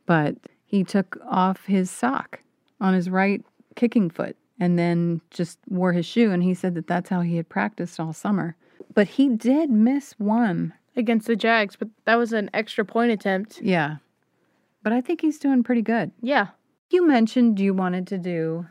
but 0.06 0.36
he 0.64 0.84
took 0.84 1.18
off 1.28 1.66
his 1.66 1.90
sock 1.90 2.40
on 2.80 2.94
his 2.94 3.10
right 3.10 3.44
kicking 3.76 4.08
foot 4.08 4.36
and 4.58 4.78
then 4.78 5.20
just 5.30 5.58
wore 5.68 5.92
his 5.92 6.06
shoe. 6.06 6.30
And 6.30 6.42
he 6.42 6.54
said 6.54 6.74
that 6.76 6.86
that's 6.86 7.10
how 7.10 7.20
he 7.20 7.36
had 7.36 7.50
practiced 7.50 8.00
all 8.00 8.14
summer. 8.14 8.56
But 8.94 9.06
he 9.06 9.28
did 9.28 9.68
miss 9.68 10.14
one. 10.18 10.72
Against 10.96 11.26
the 11.26 11.36
Jags, 11.36 11.76
but 11.76 11.88
that 12.04 12.16
was 12.16 12.32
an 12.32 12.50
extra 12.54 12.84
point 12.84 13.12
attempt. 13.12 13.60
Yeah. 13.62 13.96
But 14.82 14.92
I 14.92 15.00
think 15.00 15.20
he's 15.20 15.38
doing 15.38 15.62
pretty 15.62 15.82
good. 15.82 16.12
Yeah. 16.20 16.48
You 16.90 17.06
mentioned 17.06 17.58
you 17.58 17.74
wanted 17.74 18.06
to 18.08 18.18
do 18.18 18.66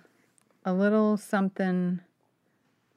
a 0.65 0.73
little 0.73 1.17
something 1.17 1.99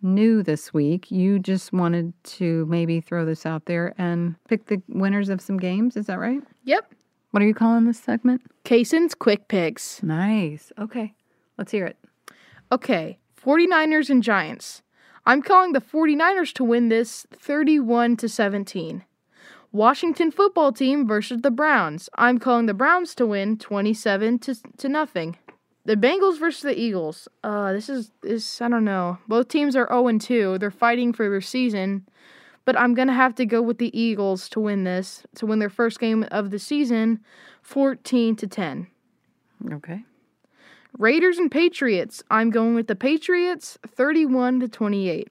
new 0.03 0.43
this 0.43 0.73
week. 0.73 1.11
You 1.11 1.39
just 1.39 1.73
wanted 1.73 2.13
to 2.25 2.67
maybe 2.67 3.01
throw 3.01 3.25
this 3.25 3.47
out 3.47 3.65
there 3.67 3.95
and 3.99 4.37
pick 4.49 4.67
the 4.67 4.83
winners 4.89 5.29
of 5.29 5.41
some 5.41 5.57
games. 5.57 5.97
Is 5.97 6.07
that 6.07 6.19
right? 6.19 6.43
Yep. 6.65 6.93
What 7.31 7.43
are 7.43 7.47
you 7.47 7.55
calling 7.55 7.85
this 7.87 7.99
segment? 7.99 8.43
Kaysen's 8.65 9.15
quick 9.15 9.49
picks. 9.49 10.03
Nice. 10.03 10.73
Okay. 10.79 11.15
Let's 11.59 11.73
hear 11.73 11.87
it. 11.87 11.97
Okay, 12.71 13.19
49ers 13.41 14.11
and 14.11 14.23
Giants. 14.23 14.83
I'm 15.25 15.41
calling 15.41 15.73
the 15.73 15.81
49ers 15.81 16.53
to 16.55 16.65
win 16.65 16.89
this 16.89 17.27
31 17.33 18.17
to 18.19 18.29
17. 18.29 19.05
Washington 19.73 20.31
football 20.31 20.73
team 20.73 21.07
versus 21.07 21.43
the 21.43 21.51
Browns. 21.51 22.09
I'm 22.17 22.39
calling 22.39 22.67
the 22.67 22.75
Browns 22.75 23.15
to 23.17 23.27
win 23.27 23.59
27 23.59 24.39
to, 24.41 24.55
to 24.79 24.89
nothing. 24.89 25.37
The 25.85 25.97
Bengals 25.97 26.39
versus 26.39 26.63
the 26.63 26.79
Eagles. 26.79 27.29
Uh 27.45 27.73
this 27.73 27.89
is 27.89 28.11
this 28.23 28.61
I 28.61 28.69
don't 28.69 28.85
know. 28.85 29.19
Both 29.29 29.49
teams 29.49 29.77
are 29.77 29.89
0 29.89 30.09
and 30.09 30.21
2. 30.21 30.59
They're 30.59 30.71
fighting 30.71 31.13
for 31.13 31.29
their 31.29 31.41
season. 31.41 32.07
But 32.67 32.77
I'm 32.77 32.95
going 32.95 33.07
to 33.07 33.15
have 33.15 33.37
to 33.37 33.47
go 33.47 33.63
with 33.63 33.79
the 33.79 33.97
Eagles 33.97 34.49
to 34.49 34.61
win 34.61 34.83
this, 34.83 35.23
to 35.37 35.47
win 35.47 35.61
their 35.61 35.71
first 35.71 36.01
game 36.01 36.27
of 36.33 36.51
the 36.51 36.59
season 36.59 37.21
14 37.63 38.35
to 38.37 38.47
10. 38.49 38.89
Okay. 39.73 40.03
Raiders 40.99 41.39
and 41.39 41.51
Patriots. 41.51 42.25
I'm 42.29 42.51
going 42.51 42.75
with 42.75 42.89
the 42.89 42.97
Patriots 42.97 43.79
31 43.87 44.61
to 44.61 44.69
28. 44.69 45.29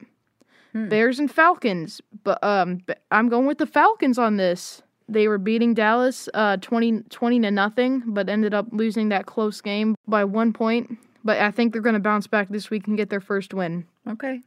Bears 0.75 1.20
and 1.20 1.32
Falcons. 1.32 2.01
But 2.24 2.44
um 2.44 2.82
I'm 3.12 3.29
going 3.29 3.48
with 3.48 3.58
the 3.58 3.65
Falcons 3.65 4.20
on 4.20 4.38
this. 4.38 4.82
They 5.08 5.27
were 5.27 5.38
beating 5.38 5.74
Dallas 5.74 6.29
uh 6.34 6.58
20 6.58 7.03
20 7.10 7.39
to 7.41 7.51
nothing, 7.51 8.03
but 8.05 8.29
ended 8.29 8.53
up 8.53 8.67
losing 8.72 9.10
that 9.10 9.25
close 9.25 9.62
game 9.62 9.96
by 10.08 10.24
1 10.24 10.53
point. 10.53 10.98
But 11.24 11.39
I 11.39 11.50
think 11.50 11.74
they're 11.74 11.82
going 11.82 11.94
to 11.94 12.00
bounce 12.00 12.27
back 12.27 12.50
this 12.50 12.70
week 12.70 12.88
and 12.88 12.96
get 12.96 13.10
their 13.10 13.20
first 13.20 13.51
win. 13.51 13.88
Okay. 14.08 14.41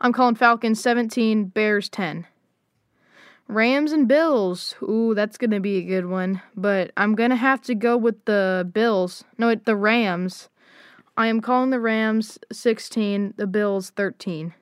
I'm 0.00 0.14
calling 0.14 0.34
Falcons 0.34 0.82
17, 0.82 1.44
Bears 1.44 1.90
10. 1.90 2.26
Rams 3.48 3.92
and 3.92 4.08
Bills. 4.08 4.74
Ooh, 4.82 5.12
that's 5.14 5.36
going 5.36 5.50
to 5.50 5.60
be 5.60 5.76
a 5.76 5.82
good 5.82 6.06
one. 6.06 6.40
But 6.56 6.90
I'm 6.96 7.14
going 7.14 7.28
to 7.30 7.36
have 7.36 7.60
to 7.62 7.74
go 7.74 7.98
with 7.98 8.24
the 8.24 8.68
Bills. 8.72 9.24
No, 9.36 9.54
the 9.54 9.76
Rams. 9.76 10.48
I 11.18 11.26
am 11.26 11.42
calling 11.42 11.68
the 11.68 11.80
Rams 11.80 12.38
16, 12.50 13.34
the 13.36 13.46
Bills 13.46 13.90
13. 13.90 14.54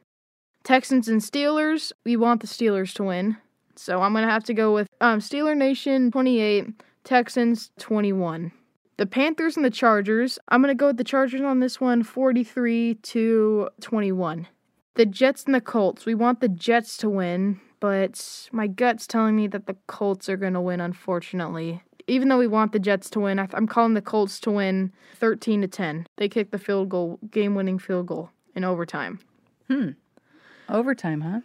Texans 0.70 1.08
and 1.08 1.20
Steelers. 1.20 1.90
We 2.04 2.16
want 2.16 2.42
the 2.42 2.46
Steelers 2.46 2.94
to 2.94 3.02
win. 3.02 3.36
So 3.74 4.02
I'm 4.02 4.12
going 4.12 4.24
to 4.24 4.30
have 4.30 4.44
to 4.44 4.54
go 4.54 4.72
with 4.72 4.86
um, 5.00 5.18
Steeler 5.18 5.56
Nation 5.56 6.12
28, 6.12 6.80
Texans 7.02 7.72
21. 7.80 8.52
The 8.96 9.04
Panthers 9.04 9.56
and 9.56 9.64
the 9.64 9.70
Chargers. 9.70 10.38
I'm 10.46 10.62
going 10.62 10.70
to 10.70 10.78
go 10.78 10.86
with 10.86 10.96
the 10.96 11.02
Chargers 11.02 11.40
on 11.40 11.58
this 11.58 11.80
one 11.80 12.04
43 12.04 12.94
to 12.94 13.68
21 13.80 14.46
the 14.94 15.06
Jets 15.06 15.42
and 15.42 15.56
the 15.56 15.60
Colts. 15.60 16.06
We 16.06 16.14
want 16.14 16.38
the 16.38 16.48
Jets 16.48 16.96
to 16.98 17.10
win, 17.10 17.60
but 17.80 18.48
my 18.52 18.68
gut's 18.68 19.08
telling 19.08 19.34
me 19.34 19.48
that 19.48 19.66
the 19.66 19.76
Colts 19.88 20.28
are 20.28 20.36
going 20.36 20.54
to 20.54 20.60
win, 20.60 20.80
unfortunately. 20.80 21.82
Even 22.06 22.28
though 22.28 22.38
we 22.38 22.46
want 22.46 22.70
the 22.70 22.78
Jets 22.78 23.10
to 23.10 23.18
win, 23.18 23.40
I'm 23.40 23.66
calling 23.66 23.94
the 23.94 24.02
Colts 24.02 24.38
to 24.40 24.52
win 24.52 24.92
13 25.16 25.62
to 25.62 25.66
10. 25.66 26.06
They 26.16 26.28
kicked 26.28 26.52
the 26.52 26.58
field 26.58 26.90
goal, 26.90 27.18
game 27.28 27.56
winning 27.56 27.80
field 27.80 28.06
goal 28.06 28.30
in 28.54 28.62
overtime. 28.62 29.18
Overtime, 30.70 31.20
huh? 31.20 31.40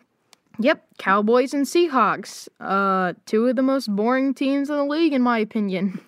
Yep, 0.59 0.85
Cowboys 0.97 1.53
and 1.53 1.65
Seahawks. 1.65 2.47
Uh, 2.59 3.13
two 3.25 3.47
of 3.47 3.55
the 3.55 3.61
most 3.61 3.93
boring 3.93 4.33
teams 4.33 4.69
in 4.69 4.75
the 4.77 4.85
league, 4.85 5.13
in 5.13 5.21
my 5.21 5.39
opinion. 5.39 5.99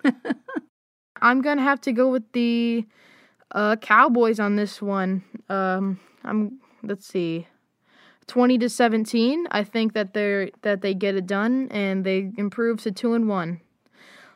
I'm 1.21 1.41
gonna 1.41 1.63
have 1.63 1.81
to 1.81 1.91
go 1.91 2.09
with 2.09 2.31
the 2.31 2.85
uh, 3.51 3.75
Cowboys 3.77 4.39
on 4.39 4.55
this 4.55 4.81
one. 4.81 5.23
Um, 5.49 5.99
I'm 6.23 6.59
let's 6.83 7.05
see, 7.05 7.47
twenty 8.27 8.57
to 8.59 8.69
seventeen. 8.69 9.47
I 9.51 9.63
think 9.63 9.93
that 9.93 10.13
they're 10.13 10.49
that 10.61 10.81
they 10.81 10.93
get 10.93 11.15
it 11.15 11.27
done 11.27 11.67
and 11.71 12.05
they 12.05 12.31
improve 12.37 12.81
to 12.83 12.91
two 12.91 13.13
and 13.13 13.27
one. 13.27 13.61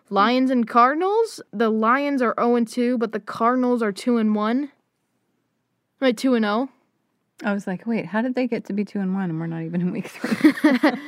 Lions 0.09 0.51
and 0.51 0.67
Cardinals. 0.67 1.39
The 1.53 1.69
Lions 1.69 2.21
are 2.21 2.35
zero 2.37 2.55
and 2.55 2.67
two, 2.67 2.97
but 2.97 3.13
the 3.13 3.19
Cardinals 3.19 3.81
are 3.81 3.93
two 3.93 4.17
and 4.17 4.35
one. 4.35 4.71
Wait, 6.01 6.17
two 6.17 6.33
and 6.33 6.43
oh? 6.43 6.65
zero. 6.65 6.69
I 7.43 7.53
was 7.53 7.65
like, 7.67 7.85
wait, 7.87 8.05
how 8.05 8.21
did 8.21 8.35
they 8.35 8.47
get 8.47 8.65
to 8.65 8.73
be 8.73 8.85
two 8.85 8.99
and 8.99 9.13
one 9.15 9.29
and 9.29 9.39
we're 9.39 9.47
not 9.47 9.63
even 9.63 9.81
in 9.81 9.91
week 9.91 10.07
three? 10.07 10.53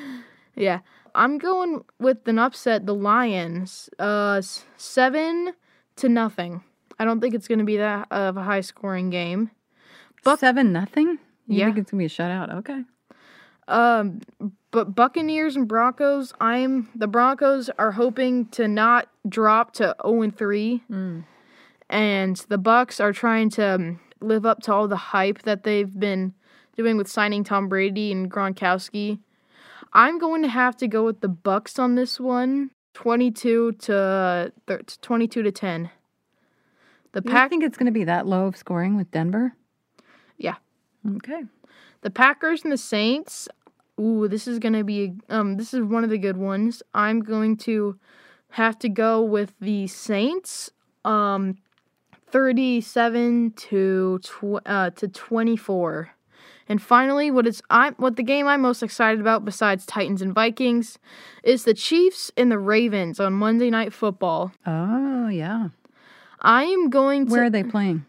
Yeah. 0.55 0.79
I'm 1.15 1.39
going 1.39 1.83
with 1.99 2.27
an 2.27 2.37
upset, 2.37 2.85
the 2.85 2.93
Lions. 2.93 3.89
Uh 3.97 4.41
7 4.77 5.53
to 5.95 6.09
nothing. 6.09 6.63
I 6.99 7.05
don't 7.05 7.19
think 7.21 7.33
it's 7.33 7.47
going 7.47 7.57
to 7.59 7.65
be 7.65 7.77
that 7.77 8.07
of 8.11 8.37
a 8.37 8.43
high 8.43 8.61
scoring 8.61 9.09
game. 9.09 9.49
Buck- 10.23 10.39
Seven 10.39 10.71
nothing? 10.71 11.17
You 11.47 11.57
Yeah. 11.59 11.65
think 11.65 11.79
it's 11.79 11.91
gonna 11.91 11.99
be 11.99 12.05
a 12.05 12.09
shutout? 12.09 12.53
Okay. 12.59 12.83
Um 13.67 14.21
but 14.71 14.95
Buccaneers 14.95 15.55
and 15.55 15.67
Broncos, 15.67 16.33
I'm 16.39 16.89
the 16.95 17.07
Broncos 17.07 17.69
are 17.79 17.91
hoping 17.93 18.45
to 18.49 18.67
not 18.67 19.07
drop 19.27 19.73
to 19.73 19.95
0 20.05 20.21
and 20.21 20.37
3 20.37 20.83
and 21.89 22.35
the 22.47 22.57
Bucks 22.57 22.99
are 22.99 23.11
trying 23.13 23.49
to 23.51 23.65
um, 23.75 23.99
live 24.23 24.45
up 24.45 24.61
to 24.63 24.73
all 24.73 24.87
the 24.87 24.95
hype 24.95 25.43
that 25.43 25.63
they've 25.63 25.99
been 25.99 26.33
doing 26.75 26.97
with 26.97 27.07
signing 27.07 27.43
Tom 27.43 27.67
Brady 27.67 28.11
and 28.11 28.31
Gronkowski. 28.31 29.19
I'm 29.93 30.17
going 30.17 30.41
to 30.41 30.47
have 30.47 30.75
to 30.77 30.87
go 30.87 31.05
with 31.05 31.21
the 31.21 31.27
Bucks 31.27 31.77
on 31.77 31.95
this 31.95 32.19
one, 32.19 32.71
22 32.95 33.73
to 33.73 34.51
thir- 34.65 34.81
22 35.01 35.43
to 35.43 35.51
10. 35.51 35.89
The 37.13 37.21
You 37.23 37.31
Pack 37.31 37.49
think 37.49 37.63
it's 37.63 37.77
gonna 37.77 37.91
be 37.91 38.03
that 38.05 38.25
low 38.25 38.47
of 38.47 38.57
scoring 38.57 38.97
with 38.97 39.11
Denver? 39.11 39.53
Yeah. 40.37 40.55
Okay. 41.17 41.43
The 42.01 42.09
Packers 42.09 42.63
and 42.63 42.71
the 42.71 42.77
Saints. 42.77 43.47
Ooh, 43.99 44.27
this 44.27 44.47
is 44.47 44.57
gonna 44.57 44.83
be 44.83 45.13
um 45.29 45.57
this 45.57 45.73
is 45.73 45.81
one 45.83 46.03
of 46.03 46.09
the 46.09 46.17
good 46.17 46.37
ones. 46.37 46.81
I'm 46.93 47.19
going 47.21 47.57
to 47.57 47.99
have 48.49 48.79
to 48.79 48.89
go 48.89 49.21
with 49.21 49.53
the 49.59 49.85
Saints. 49.87 50.71
Um 51.05 51.57
37 52.33 53.51
to 53.51 54.19
tw- 54.19 54.65
uh 54.65 54.89
to 54.89 55.07
24. 55.07 56.09
And 56.67 56.81
finally, 56.81 57.29
what 57.29 57.45
is 57.45 57.61
I 57.69 57.91
what 57.97 58.15
the 58.15 58.23
game 58.23 58.47
I'm 58.47 58.61
most 58.61 58.81
excited 58.81 59.21
about 59.21 59.45
besides 59.45 59.85
Titans 59.85 60.19
and 60.19 60.33
Vikings 60.33 60.97
is 61.43 61.63
the 61.63 61.75
Chiefs 61.75 62.31
and 62.35 62.51
the 62.51 62.57
Ravens 62.57 63.19
on 63.19 63.33
Monday 63.33 63.69
Night 63.69 63.93
Football. 63.93 64.51
Oh 64.65 65.27
yeah. 65.27 65.69
I 66.41 66.63
am 66.63 66.89
going 66.89 67.27
to 67.27 67.31
Where 67.31 67.43
are 67.45 67.49
they 67.51 67.63
playing? 67.63 68.05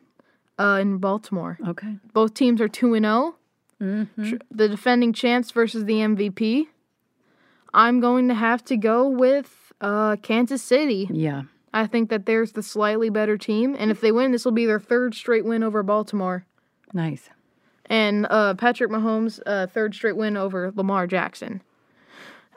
uh 0.58 0.78
in 0.80 0.96
Baltimore. 0.98 1.58
Okay. 1.68 1.98
Both 2.14 2.32
teams 2.32 2.62
are 2.62 2.68
2 2.68 2.94
and 2.94 3.04
0. 3.04 3.34
Mm-hmm. 3.82 4.36
the 4.50 4.68
defending 4.68 5.12
champs 5.12 5.50
versus 5.50 5.84
the 5.84 5.94
MVP. 5.94 6.68
I'm 7.74 8.00
going 8.00 8.28
to 8.28 8.34
have 8.34 8.64
to 8.66 8.76
go 8.78 9.06
with 9.06 9.72
uh, 9.80 10.16
Kansas 10.22 10.62
City. 10.62 11.08
Yeah. 11.12 11.42
I 11.74 11.88
think 11.88 12.08
that 12.10 12.24
there's 12.24 12.52
the 12.52 12.62
slightly 12.62 13.10
better 13.10 13.36
team, 13.36 13.74
and 13.76 13.90
if 13.90 14.00
they 14.00 14.12
win, 14.12 14.30
this 14.30 14.44
will 14.44 14.52
be 14.52 14.64
their 14.64 14.78
third 14.78 15.12
straight 15.12 15.44
win 15.44 15.64
over 15.64 15.82
Baltimore. 15.82 16.46
Nice. 16.92 17.28
And 17.86 18.28
uh, 18.30 18.54
Patrick 18.54 18.92
Mahomes' 18.92 19.40
uh, 19.44 19.66
third 19.66 19.92
straight 19.92 20.16
win 20.16 20.36
over 20.36 20.72
Lamar 20.76 21.08
Jackson. 21.08 21.60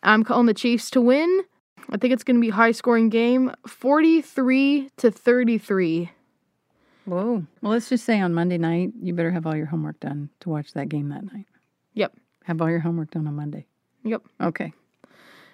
I'm 0.04 0.24
calling 0.24 0.46
the 0.46 0.54
Chiefs 0.54 0.92
to 0.92 1.02
win. 1.02 1.42
I 1.90 1.98
think 1.98 2.14
it's 2.14 2.24
going 2.24 2.38
to 2.38 2.42
be 2.42 2.50
a 2.50 2.54
high 2.54 2.72
scoring 2.72 3.10
game, 3.10 3.52
43 3.66 4.92
to 4.98 5.10
33. 5.10 6.12
Whoa. 7.06 7.44
Well, 7.62 7.72
let's 7.72 7.90
just 7.90 8.06
say 8.06 8.20
on 8.20 8.36
Monday 8.36 8.60
night, 8.60 8.92
you 9.02 9.14
better 9.14 9.32
have 9.32 9.48
all 9.48 9.56
your 9.56 9.66
homework 9.66 10.00
done 10.00 10.30
to 10.42 10.50
watch 10.50 10.74
that 10.74 10.90
game 10.90 11.10
that 11.10 11.24
night. 11.34 11.46
Yep. 11.96 12.14
Have 12.44 12.62
all 12.62 12.70
your 12.70 12.82
homework 12.82 13.12
done 13.12 13.28
on 13.28 13.36
Monday. 13.36 13.66
Yep. 14.04 14.22
Okay. 14.42 14.74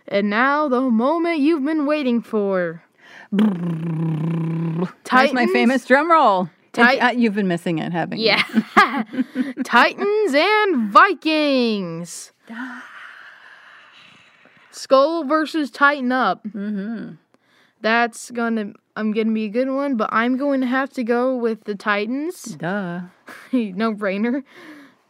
And 0.07 0.29
now 0.29 0.67
the 0.67 0.81
moment 0.81 1.39
you've 1.39 1.63
been 1.63 1.85
waiting 1.85 2.21
for. 2.21 2.83
That's 5.11 5.33
my 5.33 5.47
famous 5.47 5.85
drum 5.85 6.11
roll. 6.11 6.49
Tit- 6.73 7.03
uh, 7.03 7.11
you've 7.15 7.35
been 7.35 7.47
missing 7.47 7.77
it, 7.77 7.91
haven't 7.91 8.19
you? 8.19 8.25
Yeah. 8.25 8.43
Titans 9.63 10.33
and 10.33 10.91
Vikings. 10.91 12.31
Skull 14.71 15.23
versus 15.23 15.69
Titan 15.69 16.11
up. 16.11 16.43
Mm-hmm. 16.45 17.13
That's 17.81 18.31
gonna 18.31 18.73
I'm 18.95 19.11
gonna 19.11 19.31
be 19.31 19.45
a 19.45 19.49
good 19.49 19.69
one, 19.69 19.97
but 19.97 20.09
I'm 20.11 20.35
going 20.35 20.61
to 20.61 20.67
have 20.67 20.89
to 20.93 21.03
go 21.03 21.35
with 21.35 21.65
the 21.65 21.75
Titans. 21.75 22.43
Duh. 22.43 23.01
no 23.51 23.93
brainer. 23.93 24.43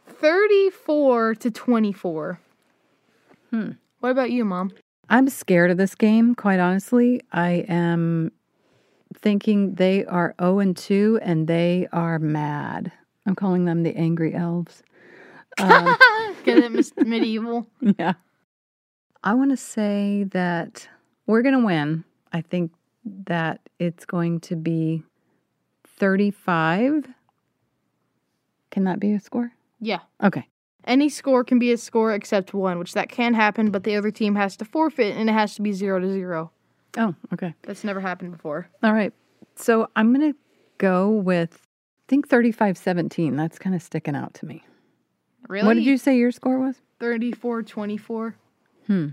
34 0.06 1.34
to 1.36 1.50
24. 1.50 2.40
Hmm. 3.50 3.70
What 4.00 4.10
about 4.10 4.30
you, 4.30 4.44
Mom? 4.44 4.72
I'm 5.08 5.28
scared 5.28 5.70
of 5.70 5.76
this 5.76 5.94
game, 5.94 6.34
quite 6.34 6.60
honestly. 6.60 7.20
I 7.32 7.64
am 7.68 8.32
thinking 9.14 9.74
they 9.74 10.04
are 10.06 10.34
0 10.40 10.60
and 10.60 10.76
2 10.76 11.20
and 11.22 11.46
they 11.46 11.88
are 11.92 12.18
mad. 12.18 12.92
I'm 13.26 13.34
calling 13.34 13.64
them 13.64 13.82
the 13.82 13.96
angry 13.96 14.34
elves. 14.34 14.82
Um, 15.58 15.96
Get 16.44 16.58
it, 16.58 17.06
Medieval. 17.06 17.66
yeah. 17.98 18.14
I 19.22 19.34
want 19.34 19.50
to 19.50 19.56
say 19.56 20.24
that 20.30 20.88
we're 21.26 21.42
going 21.42 21.58
to 21.58 21.64
win. 21.64 22.04
I 22.32 22.42
think 22.42 22.72
that 23.26 23.60
it's 23.78 24.04
going 24.04 24.40
to 24.40 24.56
be 24.56 25.02
35. 25.86 27.08
Can 28.70 28.84
that 28.84 29.00
be 29.00 29.14
a 29.14 29.20
score? 29.20 29.52
Yeah. 29.80 30.00
Okay. 30.22 30.46
Any 30.86 31.08
score 31.08 31.44
can 31.44 31.58
be 31.58 31.72
a 31.72 31.78
score 31.78 32.12
except 32.12 32.52
one, 32.52 32.78
which 32.78 32.92
that 32.92 33.08
can 33.08 33.34
happen, 33.34 33.70
but 33.70 33.84
the 33.84 33.96
other 33.96 34.10
team 34.10 34.34
has 34.34 34.56
to 34.58 34.64
forfeit 34.64 35.16
and 35.16 35.30
it 35.30 35.32
has 35.32 35.54
to 35.54 35.62
be 35.62 35.72
zero 35.72 35.98
to 35.98 36.12
zero. 36.12 36.50
Oh, 36.96 37.14
okay. 37.32 37.54
That's 37.62 37.84
never 37.84 38.00
happened 38.00 38.32
before. 38.32 38.68
All 38.82 38.92
right. 38.92 39.12
So 39.56 39.88
I'm 39.96 40.14
going 40.14 40.32
to 40.32 40.38
go 40.78 41.10
with, 41.10 41.54
I 41.54 42.06
think 42.08 42.28
35 42.28 42.76
17. 42.76 43.36
That's 43.36 43.58
kind 43.58 43.74
of 43.74 43.82
sticking 43.82 44.14
out 44.14 44.34
to 44.34 44.46
me. 44.46 44.62
Really? 45.48 45.66
What 45.66 45.74
did 45.74 45.84
you 45.84 45.98
say 45.98 46.16
your 46.16 46.32
score 46.32 46.58
was? 46.58 46.76
34 47.00 47.62
24. 47.62 48.36
Hmm. 48.86 49.08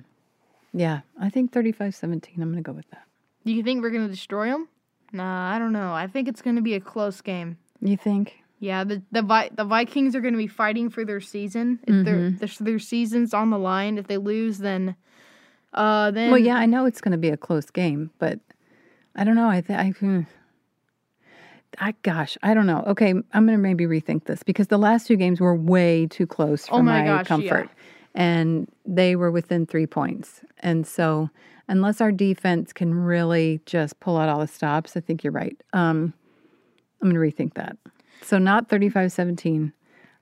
Yeah, 0.74 1.02
I 1.20 1.30
think 1.30 1.52
35 1.52 1.96
17. 1.96 2.42
I'm 2.42 2.52
going 2.52 2.64
to 2.64 2.68
go 2.68 2.74
with 2.76 2.90
that. 2.92 3.04
Do 3.46 3.54
you 3.54 3.64
think 3.64 3.82
we're 3.82 3.90
going 3.90 4.06
to 4.06 4.12
destroy 4.12 4.48
them? 4.50 4.68
Nah, 5.12 5.54
I 5.54 5.60
don't 5.60 5.74
know. 5.74 5.94
I 5.94 6.08
think 6.08 6.28
it's 6.28 6.42
going 6.42 6.56
to 6.56 6.62
be 6.62 6.76
a 6.76 6.80
close 6.80 7.22
game. 7.22 7.58
You 7.82 7.98
think? 7.98 8.41
Yeah, 8.62 8.84
the 8.84 9.02
the, 9.12 9.24
Vi- 9.24 9.50
the 9.56 9.66
Vikings 9.66 10.16
are 10.16 10.22
going 10.22 10.36
to 10.36 10.38
be 10.38 10.46
fighting 10.48 10.92
for 10.92 11.04
their 11.04 11.20
season. 11.20 11.80
If 11.88 12.06
their, 12.06 12.16
Mm-hmm. 12.18 12.38
their 12.38 12.50
their 12.60 12.80
season's 12.80 13.34
on 13.34 13.50
the 13.50 13.58
line, 13.58 13.98
if 13.98 14.06
they 14.06 14.18
lose, 14.18 14.60
then 14.60 14.96
uh 15.74 16.12
then 16.12 16.30
Well, 16.30 16.40
yeah, 16.40 16.56
I 16.58 16.68
know 16.68 16.86
it's 16.86 17.02
going 17.02 17.14
to 17.14 17.18
be 17.18 17.30
a 17.30 17.38
close 17.38 17.72
game, 17.72 18.12
but 18.20 18.40
I 19.16 19.24
don't 19.24 19.36
know. 19.36 19.50
I 19.50 19.62
think 19.62 19.80
I, 19.80 19.90
hmm. 19.90 20.22
I, 21.80 21.94
gosh, 22.04 22.38
I 22.44 22.54
don't 22.54 22.68
know. 22.68 22.84
Okay, 22.88 23.10
I'm 23.10 23.46
going 23.48 23.48
to 23.48 23.58
maybe 23.58 23.86
rethink 23.86 24.26
this 24.26 24.44
because 24.44 24.68
the 24.68 24.78
last 24.78 25.08
two 25.08 25.16
games 25.16 25.40
were 25.40 25.56
way 25.56 26.06
too 26.08 26.28
close 26.28 26.68
for 26.68 26.76
Oh 26.76 26.82
my 26.82 27.00
my, 27.00 27.06
gosh, 27.06 27.28
comfort, 27.28 27.70
and 28.14 28.70
they 28.86 29.16
were 29.16 29.32
within 29.32 29.66
three 29.66 29.88
points. 29.88 30.42
And 30.60 30.86
so, 30.86 31.30
unless 31.68 32.00
our 32.02 32.12
defense 32.12 32.74
can 32.74 32.94
really 32.94 33.62
just 33.66 34.00
pull 34.02 34.18
out 34.18 34.30
all 34.30 34.40
the 34.40 34.48
stops, 34.48 34.96
I 34.98 35.00
think 35.00 35.24
you're 35.24 35.34
right. 35.34 35.60
Um, 35.74 36.14
I'm 37.02 37.10
going 37.10 37.16
to 37.16 37.44
rethink 37.44 37.54
that. 37.56 37.78
So 38.22 38.38
not 38.38 38.70
35-17. 38.70 39.72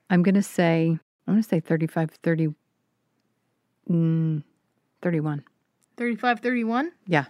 I'm 0.08 0.22
going 0.22 0.34
to 0.34 0.42
say 0.42 0.98
I'm 1.26 1.34
going 1.34 1.42
to 1.42 1.48
say 1.48 1.60
35-30. 1.60 2.54
Mm, 3.90 4.42
31. 5.02 5.44
35 5.96 6.40
31. 6.40 6.92
Yeah. 7.06 7.24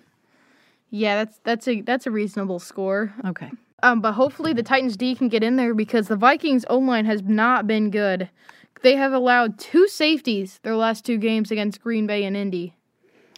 Yeah, 0.90 1.16
that's 1.24 1.40
that's 1.44 1.68
a 1.68 1.80
that's 1.82 2.06
a 2.06 2.10
reasonable 2.10 2.58
score. 2.58 3.12
Okay. 3.24 3.50
Um, 3.82 4.00
but 4.00 4.12
hopefully 4.12 4.52
the 4.52 4.62
Titans 4.62 4.96
D 4.96 5.14
can 5.14 5.28
get 5.28 5.42
in 5.42 5.56
there 5.56 5.72
because 5.74 6.08
the 6.08 6.16
Vikings 6.16 6.64
O 6.68 6.78
line 6.78 7.04
has 7.06 7.22
not 7.22 7.66
been 7.66 7.90
good. 7.90 8.28
They 8.82 8.96
have 8.96 9.12
allowed 9.12 9.58
two 9.58 9.88
safeties 9.88 10.58
their 10.62 10.76
last 10.76 11.04
two 11.04 11.16
games 11.18 11.50
against 11.50 11.80
Green 11.80 12.06
Bay 12.06 12.24
and 12.24 12.36
Indy. 12.36 12.74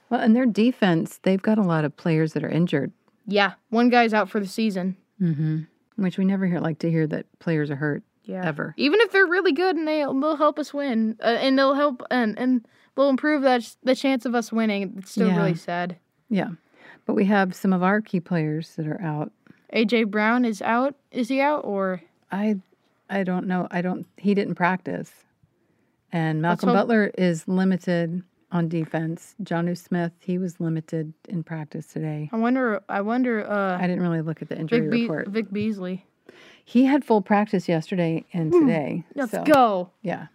Well, 0.08 0.20
and 0.20 0.34
their 0.36 0.46
defense, 0.46 1.18
they've 1.22 1.40
got 1.42 1.58
a 1.58 1.62
lot 1.62 1.84
of 1.84 1.96
players 1.96 2.32
that 2.34 2.44
are 2.44 2.48
injured, 2.50 2.92
Yeah, 3.26 3.52
one 3.70 3.88
guy's 3.88 4.12
out 4.12 4.28
for 4.28 4.40
the 4.40 4.46
season. 4.46 4.96
mm-hmm. 5.20 5.60
Which 6.02 6.18
we 6.18 6.24
never 6.24 6.46
hear 6.46 6.60
like 6.60 6.78
to 6.80 6.90
hear 6.90 7.06
that 7.08 7.26
players 7.38 7.70
are 7.70 7.76
hurt 7.76 8.02
Yeah, 8.24 8.42
ever. 8.44 8.74
even 8.76 9.00
if 9.00 9.12
they're 9.12 9.26
really 9.26 9.52
good 9.52 9.76
and 9.76 9.86
they 9.86 10.00
they'll 10.02 10.36
help 10.36 10.58
us 10.58 10.72
win, 10.74 11.16
uh, 11.20 11.26
and 11.40 11.58
they'll 11.58 11.74
help 11.74 12.02
and 12.10 12.38
and 12.38 12.66
they'll 12.96 13.08
improve 13.08 13.42
that 13.42 13.74
the 13.82 13.94
chance 13.94 14.24
of 14.26 14.34
us 14.34 14.52
winning. 14.52 14.94
It's 14.98 15.12
still 15.12 15.28
Yeah. 15.28 15.36
really 15.36 15.54
sad. 15.54 15.96
Yeah. 16.28 16.50
But 17.06 17.14
we 17.14 17.24
have 17.26 17.54
some 17.54 17.72
of 17.72 17.82
our 17.82 18.00
key 18.00 18.20
players 18.20 18.76
that 18.76 18.86
are 18.86 19.00
out. 19.02 19.32
AJ 19.72 20.04
Brown 20.10 20.44
is 20.44 20.60
out. 20.62 20.94
Is 21.10 21.28
he 21.28 21.40
out 21.40 21.64
or? 21.64 22.02
I 22.30 22.56
I 23.10 23.24
don't 23.24 23.46
know. 23.46 23.66
I 23.70 23.82
don't 23.82 24.06
he 24.16 24.34
didn't 24.34 24.54
practice. 24.54 25.10
And 26.12 26.42
Malcolm 26.42 26.68
hope- 26.68 26.76
Butler 26.78 27.10
is 27.16 27.48
limited 27.48 28.22
on 28.52 28.68
defense. 28.68 29.34
Jonnu 29.42 29.76
Smith, 29.76 30.12
he 30.20 30.38
was 30.38 30.60
limited 30.60 31.12
in 31.28 31.42
practice 31.42 31.86
today. 31.86 32.28
I 32.32 32.36
wonder. 32.36 32.82
I 32.88 33.00
wonder. 33.00 33.44
Uh, 33.50 33.76
I 33.78 33.82
didn't 33.86 34.02
really 34.02 34.20
look 34.22 34.42
at 34.42 34.48
the 34.48 34.58
injury 34.58 34.80
Vic, 34.80 34.90
Be- 34.90 35.02
report. 35.02 35.28
Vic 35.28 35.50
Beasley. 35.52 36.06
He 36.64 36.84
had 36.84 37.04
full 37.04 37.22
practice 37.22 37.68
yesterday 37.68 38.24
and 38.32 38.52
today. 38.52 39.04
Let's 39.16 39.32
so, 39.32 39.42
go. 39.42 39.90
Yeah. 40.02 40.26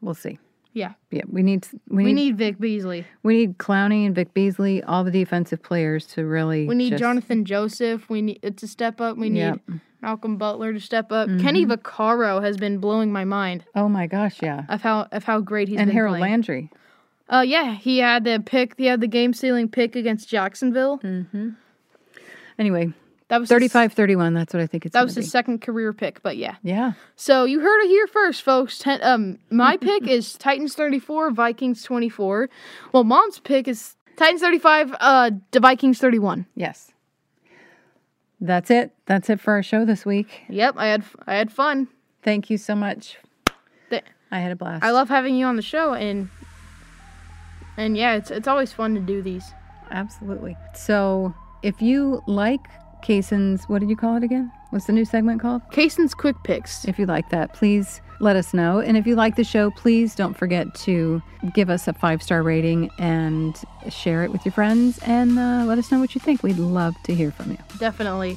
We'll 0.00 0.14
see. 0.14 0.38
Yeah, 0.72 0.92
Yeah, 1.10 1.22
we 1.30 1.42
need 1.42 1.66
we, 1.88 2.04
we 2.04 2.12
need 2.12 2.14
need 2.14 2.36
Vic 2.36 2.58
Beasley. 2.60 3.06
We 3.22 3.38
need 3.38 3.56
Clowney 3.56 4.04
and 4.04 4.14
Vic 4.14 4.34
Beasley, 4.34 4.82
all 4.82 5.04
the 5.04 5.10
defensive 5.10 5.62
players 5.62 6.04
to 6.08 6.26
really. 6.26 6.66
We 6.66 6.74
need 6.74 6.90
just- 6.90 7.02
Johnathan 7.02 7.44
Joseph. 7.44 8.10
We 8.10 8.20
need 8.20 8.54
to 8.58 8.68
step 8.68 9.00
up. 9.00 9.16
We 9.16 9.30
need. 9.30 9.58
Malcolm 10.02 10.36
Butler 10.36 10.74
to 10.74 10.78
step 10.80 11.10
up. 11.10 11.28
Kenny 11.40 11.64
Vaccaro 11.64 12.42
has 12.44 12.58
been 12.58 12.78
blowing 12.78 13.10
my 13.10 13.24
mind 13.24 13.64
Oh 13.74 13.88
my 13.88 14.06
gosh, 14.06 14.40
yeah. 14.42 14.64
of 14.68 14.82
how 14.82 15.08
of 15.10 15.24
how 15.24 15.40
great 15.40 15.68
he's 15.68 15.78
and 15.80 15.88
been 15.88 15.96
Harold 15.96 16.18
playing. 16.18 16.30
Landry. 16.30 16.70
Uh, 17.28 17.40
yeah, 17.46 17.74
he 17.74 17.98
had 17.98 18.24
the 18.24 18.42
pick. 18.44 18.74
He 18.78 18.86
had 18.86 19.00
the 19.00 19.08
game 19.08 19.32
sealing 19.32 19.68
pick 19.68 19.96
against 19.96 20.28
Jacksonville. 20.28 20.98
Hmm. 20.98 21.50
Anyway, 22.58 22.92
That 23.28 23.38
was 23.40 23.48
his- 23.48 23.54
35 23.56 23.92
31, 23.92 24.32
that's 24.34 24.54
what 24.54 24.62
I 24.62 24.66
think 24.66 24.86
it's 24.86 24.92
that 24.92 25.04
was 25.04 25.14
his 25.16 25.26
be. 25.26 25.28
second 25.30 25.60
career 25.60 25.92
pick. 25.92 26.22
But 26.22 26.36
yeah, 26.36 26.54
Yeah. 26.62 26.92
so 27.16 27.44
you 27.44 27.60
heard 27.60 27.80
it 27.84 27.88
here 27.88 28.06
first, 28.06 28.42
folks. 28.42 28.78
Ten, 28.78 29.00
um, 29.02 29.38
my 29.50 29.76
pick 29.88 30.06
is 30.06 30.34
Titans 30.34 30.74
thirty 30.74 30.98
four, 31.00 31.30
Vikings 31.32 31.82
twenty 31.82 32.08
four. 32.08 32.48
Well, 32.92 33.02
mom's 33.04 33.40
pick 33.40 33.66
is 33.66 33.96
Titans 34.16 34.40
thirty 34.40 34.58
five, 34.60 34.94
uh, 35.00 35.32
the 35.50 35.60
Vikings 35.60 35.98
thirty 35.98 36.18
one. 36.20 36.46
Yes. 36.54 36.92
That's 38.40 38.70
it. 38.70 38.92
That's 39.06 39.28
it 39.30 39.40
for 39.40 39.54
our 39.54 39.62
show 39.62 39.84
this 39.84 40.04
week. 40.06 40.42
Yep, 40.48 40.74
I 40.78 40.86
had 40.86 41.04
I 41.26 41.34
had 41.34 41.50
fun. 41.52 41.88
Thank 42.22 42.48
you 42.50 42.56
so 42.58 42.74
much. 42.76 43.18
I 44.28 44.40
had 44.40 44.50
a 44.50 44.56
blast. 44.56 44.82
I 44.82 44.90
love 44.90 45.08
having 45.08 45.36
you 45.36 45.46
on 45.46 45.54
the 45.54 45.62
show, 45.62 45.94
and 45.94 46.28
and 47.76 47.96
yeah, 47.96 48.14
it's 48.14 48.30
it's 48.30 48.48
always 48.48 48.72
fun 48.72 48.94
to 48.94 49.00
do 49.00 49.22
these. 49.22 49.52
Absolutely. 49.90 50.56
So, 50.74 51.34
if 51.62 51.80
you 51.80 52.22
like 52.26 52.60
Kaysen's, 53.02 53.64
what 53.64 53.80
did 53.80 53.88
you 53.88 53.96
call 53.96 54.16
it 54.16 54.24
again? 54.24 54.50
What's 54.70 54.86
the 54.86 54.92
new 54.92 55.04
segment 55.04 55.40
called? 55.40 55.62
Kaysen's 55.70 56.14
quick 56.14 56.36
picks. 56.44 56.84
If 56.86 56.98
you 56.98 57.06
like 57.06 57.30
that, 57.30 57.54
please 57.54 58.00
let 58.20 58.36
us 58.36 58.52
know. 58.52 58.80
And 58.80 58.96
if 58.96 59.06
you 59.06 59.14
like 59.14 59.36
the 59.36 59.44
show, 59.44 59.70
please 59.70 60.14
don't 60.14 60.34
forget 60.34 60.74
to 60.76 61.22
give 61.54 61.70
us 61.70 61.86
a 61.86 61.92
five 61.92 62.22
star 62.22 62.42
rating 62.42 62.90
and 62.98 63.56
share 63.88 64.24
it 64.24 64.32
with 64.32 64.44
your 64.44 64.52
friends 64.52 64.98
and 65.04 65.38
uh, 65.38 65.64
let 65.66 65.78
us 65.78 65.92
know 65.92 66.00
what 66.00 66.14
you 66.14 66.20
think. 66.20 66.42
We'd 66.42 66.58
love 66.58 66.94
to 67.04 67.14
hear 67.14 67.30
from 67.30 67.52
you. 67.52 67.58
Definitely. 67.78 68.36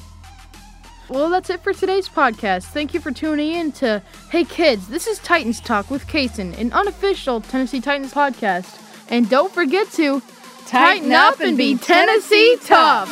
Well, 1.08 1.28
that's 1.28 1.50
it 1.50 1.60
for 1.64 1.72
today's 1.72 2.08
podcast. 2.08 2.66
Thank 2.66 2.94
you 2.94 3.00
for 3.00 3.10
tuning 3.10 3.52
in 3.52 3.72
to 3.72 4.00
Hey 4.30 4.44
Kids, 4.44 4.86
this 4.86 5.08
is 5.08 5.18
Titans 5.18 5.58
Talk 5.60 5.90
with 5.90 6.06
Kaysen, 6.06 6.56
an 6.56 6.72
unofficial 6.72 7.40
Tennessee 7.40 7.80
Titans 7.80 8.14
podcast. 8.14 8.89
And 9.10 9.28
don't 9.28 9.52
forget 9.52 9.90
to 9.92 10.22
tighten, 10.66 11.10
up, 11.10 11.40
and 11.40 11.56
be 11.58 11.76
Tennessee 11.76 12.56
tough. 12.64 13.10